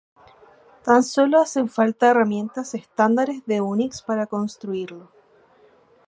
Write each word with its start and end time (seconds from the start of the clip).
Tan 0.83 1.03
solo 1.03 1.39
hacen 1.39 1.69
falta 1.69 2.09
herramientas 2.09 2.73
estándares 2.73 3.45
de 3.45 3.61
Unix 3.61 4.01
para 4.01 4.25
construirlo. 4.25 5.11